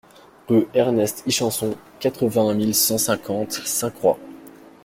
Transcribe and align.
Rue 0.49 0.65
Ernest 0.73 1.21
Ichanson, 1.27 1.75
quatre-vingt-un 1.99 2.55
mille 2.55 2.73
cent 2.73 2.97
cinquante 2.97 3.51
Sainte-Croix 3.51 4.17